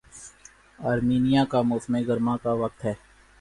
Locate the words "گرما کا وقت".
2.07-2.81